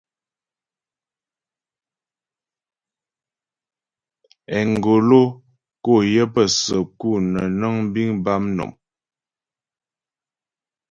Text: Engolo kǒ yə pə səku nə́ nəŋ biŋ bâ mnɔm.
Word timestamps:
Engolo 4.57 5.21
kǒ 5.83 5.93
yə 6.13 6.23
pə 6.33 6.43
səku 6.61 7.09
nə́ 7.31 7.45
nəŋ 7.59 7.75
biŋ 7.93 8.09
bâ 8.23 8.33
mnɔm. 8.43 8.71